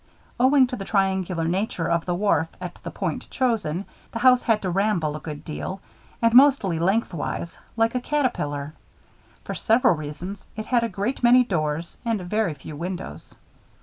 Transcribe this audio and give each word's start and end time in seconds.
Owing 0.39 0.65
to 0.65 0.75
the 0.75 0.83
triangular 0.83 1.43
nature 1.47 1.85
of 1.87 2.05
the 2.07 2.15
wharf, 2.15 2.47
at 2.59 2.79
the 2.81 2.89
point 2.89 3.29
chosen, 3.29 3.85
the 4.11 4.17
house 4.17 4.41
had 4.41 4.59
to 4.63 4.69
ramble 4.71 5.15
a 5.15 5.19
good 5.19 5.45
deal, 5.45 5.79
and 6.23 6.33
mostly 6.33 6.79
lengthwise 6.79 7.59
like 7.77 7.93
a 7.93 8.01
caterpillar. 8.01 8.73
For 9.43 9.53
several 9.53 9.93
reasons, 9.93 10.47
it 10.55 10.65
had 10.65 10.83
a 10.83 10.89
great 10.89 11.21
many 11.21 11.43
doors 11.43 11.99
and 12.03 12.19
very 12.23 12.55
few 12.55 12.75
windows. 12.75 13.35